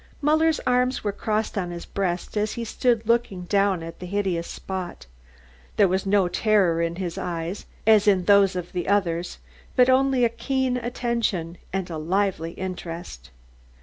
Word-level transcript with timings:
Muller's 0.19 0.59
arms 0.65 1.03
were 1.03 1.11
crossed 1.11 1.59
on 1.59 1.69
his 1.69 1.85
breast 1.85 2.35
as 2.35 2.53
he 2.53 2.65
stood 2.65 3.07
looking 3.07 3.43
down 3.43 3.83
at 3.83 3.99
the 3.99 4.07
hideous 4.07 4.47
spot. 4.47 5.05
There 5.75 5.87
was 5.87 6.07
no 6.07 6.27
terror 6.27 6.81
in 6.81 6.95
his 6.95 7.19
eyes, 7.19 7.67
as 7.85 8.07
in 8.07 8.25
those 8.25 8.55
of 8.55 8.71
the 8.71 8.87
others, 8.87 9.37
but 9.75 9.91
only 9.91 10.25
a 10.25 10.29
keen 10.29 10.75
attention 10.77 11.59
and 11.71 11.87
a 11.91 11.99
lively 11.99 12.53
interest. 12.53 13.29